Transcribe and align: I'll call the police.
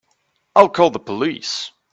I'll 0.55 0.69
call 0.69 0.89
the 0.89 0.99
police. 0.99 1.69